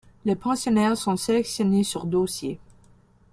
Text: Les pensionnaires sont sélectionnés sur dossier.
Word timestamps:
Les 0.25 0.33
pensionnaires 0.35 0.97
sont 0.97 1.15
sélectionnés 1.15 1.83
sur 1.83 2.05
dossier. 2.07 2.59